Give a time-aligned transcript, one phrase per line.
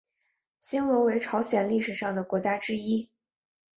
[0.61, 3.07] 新罗为朝鲜历史上的国家之一。